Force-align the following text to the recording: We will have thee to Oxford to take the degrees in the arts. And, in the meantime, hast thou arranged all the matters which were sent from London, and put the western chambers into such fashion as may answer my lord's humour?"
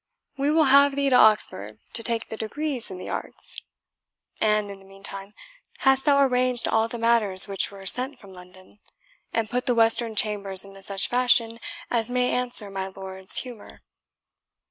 We 0.35 0.49
will 0.49 0.63
have 0.63 0.95
thee 0.95 1.11
to 1.11 1.15
Oxford 1.15 1.77
to 1.93 2.01
take 2.01 2.29
the 2.29 2.35
degrees 2.35 2.89
in 2.89 2.97
the 2.97 3.09
arts. 3.11 3.61
And, 4.39 4.71
in 4.71 4.79
the 4.79 4.83
meantime, 4.85 5.35
hast 5.81 6.05
thou 6.05 6.25
arranged 6.25 6.67
all 6.67 6.87
the 6.87 6.97
matters 6.97 7.47
which 7.47 7.69
were 7.69 7.85
sent 7.85 8.17
from 8.17 8.33
London, 8.33 8.79
and 9.31 9.47
put 9.47 9.67
the 9.67 9.75
western 9.75 10.15
chambers 10.15 10.65
into 10.65 10.81
such 10.81 11.07
fashion 11.07 11.59
as 11.91 12.09
may 12.09 12.31
answer 12.31 12.71
my 12.71 12.87
lord's 12.87 13.41
humour?" 13.41 13.83